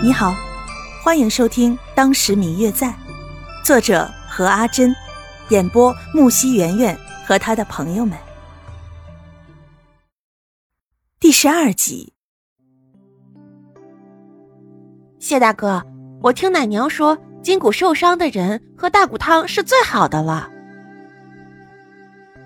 [0.00, 0.32] 你好，
[1.02, 2.86] 欢迎收听《当时明月在》，
[3.64, 4.94] 作者何阿珍，
[5.48, 8.16] 演播木西圆圆和他的朋友们。
[11.18, 12.12] 第十二集。
[15.18, 15.84] 谢大哥，
[16.22, 20.48] 我听奶娘说，筋骨受伤的人喝大骨汤是最好的了。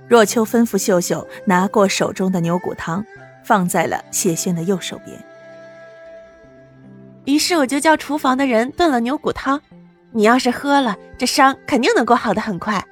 [0.08, 3.04] 若秋吩咐秀秀拿过手中的牛骨汤，
[3.44, 5.22] 放在了谢轩的右手边。
[7.24, 9.60] 于是我就叫厨房的人炖了牛骨汤。
[10.10, 12.84] 你要是喝了，这伤肯定能够好的很快。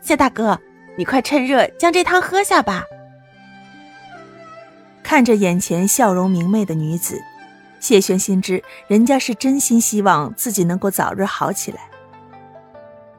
[0.00, 0.58] 谢大哥，
[0.96, 2.84] 你快趁热将这汤喝下吧。
[5.02, 7.20] 看着眼前笑容明媚的女子，
[7.80, 11.80] 谢轩心知人家是真心希望自己能够早日好起来。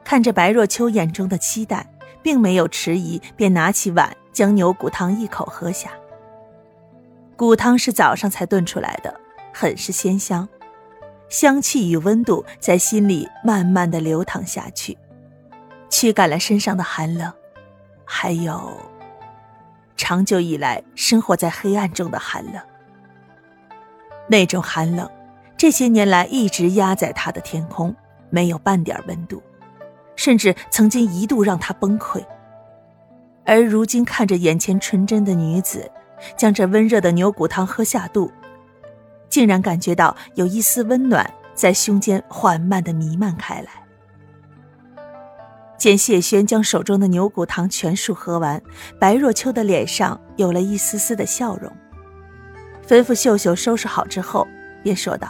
[0.04, 1.86] 看着白若秋眼中的期待，
[2.22, 5.90] 并没有迟疑，便拿起碗将牛骨汤一口喝下。
[7.36, 9.20] 骨汤是早上才炖出来的，
[9.52, 10.48] 很是鲜香。
[11.30, 14.98] 香气与温度在心里慢慢的流淌下去，
[15.88, 17.32] 驱赶了身上的寒冷，
[18.04, 18.72] 还有
[19.96, 22.60] 长久以来生活在黑暗中的寒冷。
[24.26, 25.08] 那种寒冷，
[25.56, 27.94] 这些年来一直压在他的天空，
[28.28, 29.40] 没有半点温度，
[30.16, 32.20] 甚至曾经一度让他崩溃。
[33.44, 35.88] 而如今看着眼前纯真的女子，
[36.36, 38.32] 将这温热的牛骨汤喝下肚。
[39.30, 43.68] 竟然感觉到有一丝温暖在胸间缓慢的弥漫开来。
[45.78, 48.60] 见谢轩将手中的牛骨汤全数喝完，
[48.98, 51.72] 白若秋的脸上有了一丝丝的笑容，
[52.86, 54.46] 吩咐秀秀收拾好之后，
[54.82, 55.28] 便说道：“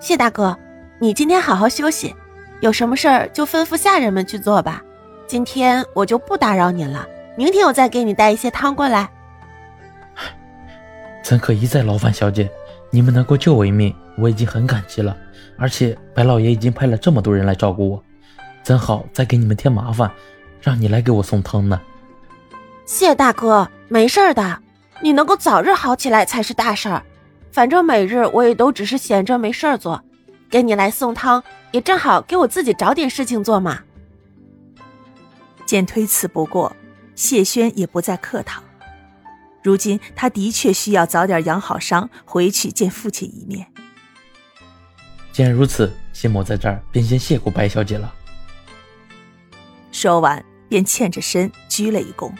[0.00, 0.58] 谢大哥，
[0.98, 2.16] 你今天好好休息，
[2.60, 4.82] 有什么事儿就吩咐下人们去做吧。
[5.28, 9.08] 今天我就不打扰你了，明天我再给你带一些汤过来。”
[11.28, 12.50] 怎可一再劳烦小姐？
[12.88, 15.14] 你们能够救我一命，我已经很感激了。
[15.58, 18.02] 而且白老爷已经派了这么多人来照顾我，
[18.62, 20.10] 怎好再给你们添麻烦，
[20.62, 21.78] 让你来给我送汤呢？
[22.86, 24.62] 谢大哥，没事的，
[25.02, 27.02] 你能够早日好起来才是大事儿。
[27.52, 30.02] 反正每日我也都只是闲着没事儿做，
[30.48, 33.80] 给你来送汤，也正好给我自己找点事情做嘛。
[35.66, 36.74] 见推辞不过，
[37.14, 38.62] 谢轩也不再客套。
[39.62, 43.66] 如今他的确需要早点养好伤，回去见父亲一面。
[45.32, 48.12] 既然如此，谢某在这儿便先谢过白小姐了。
[49.92, 52.32] 说完，便欠着身鞠了一躬。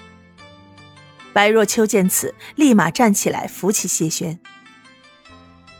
[1.32, 4.38] 白若秋见此，立马站起来扶起谢轩。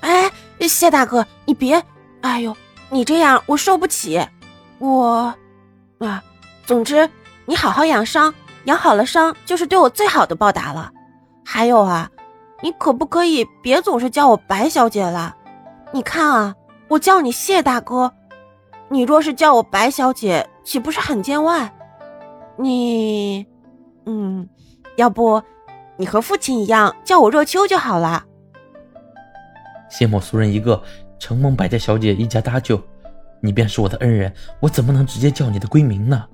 [0.01, 1.83] 哎，谢大哥，你别，
[2.21, 2.57] 哎呦，
[2.91, 4.25] 你这样我受不起。
[4.79, 5.35] 我，
[5.99, 6.23] 啊，
[6.65, 7.11] 总之
[7.47, 8.33] 你好好养伤，
[8.65, 10.93] 养好了伤就是对我最好的报答了。
[11.51, 12.11] 还有啊，
[12.61, 15.35] 你可不可以别总是叫我白小姐了？
[15.93, 16.55] 你看啊，
[16.89, 18.13] 我叫你谢大哥，
[18.91, 21.75] 你若是叫我白小姐，岂不是很见外？
[22.59, 23.47] 你，
[24.05, 24.47] 嗯，
[24.99, 25.43] 要不
[25.97, 28.23] 你和父亲一样叫我若秋就好了。
[29.89, 30.83] 谢某俗人一个，
[31.19, 32.79] 承蒙白家小姐一家搭救，
[33.41, 36.27] 你便是我的恩人，我怎么能直接叫你的闺名呢？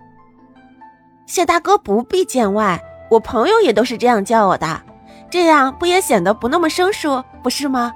[1.25, 2.83] 谢大哥不必见外，
[3.13, 4.83] 我朋友也都是这样叫我的。
[5.31, 7.93] 这样不也显得不那么生疏，不是吗？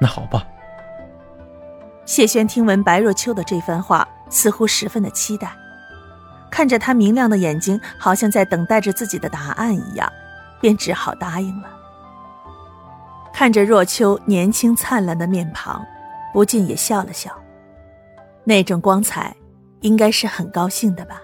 [0.00, 0.46] 那好吧。
[2.04, 5.50] 谢轩听闻白若秋的这番话，似乎十分的期待，
[6.50, 10.12] 看着他明亮的眼睛，好像在等待着自己的答案一样，
[10.60, 11.68] 便只好答应了。
[13.32, 15.82] 看着若秋年轻灿烂的面庞，
[16.34, 17.32] 不禁也笑了笑。
[18.44, 19.34] 那种光彩，
[19.80, 21.22] 应该是很高兴的吧。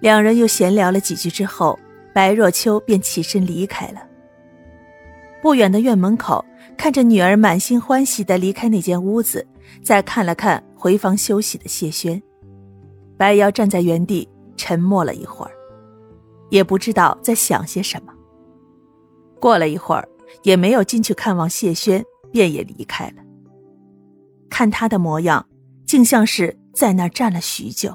[0.00, 1.76] 两人又闲聊了几句之后。
[2.12, 4.02] 白若秋便起身离开了。
[5.40, 6.44] 不远的院门口，
[6.76, 9.46] 看着女儿满心欢喜的离开那间屋子，
[9.82, 12.20] 再看了看回房休息的谢轩，
[13.16, 15.52] 白瑶站在原地沉默了一会儿，
[16.50, 18.12] 也不知道在想些什么。
[19.40, 20.08] 过了一会儿，
[20.42, 23.22] 也没有进去看望谢轩，便也离开了。
[24.50, 25.46] 看他的模样，
[25.86, 27.94] 竟像是在那儿站了许久。